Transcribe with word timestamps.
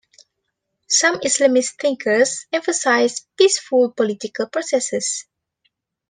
Some 0.89 1.19
Islamist 1.19 1.79
thinkers 1.79 2.47
emphasize 2.51 3.27
peaceful 3.37 3.91
political 3.91 4.47
processes. 4.49 5.27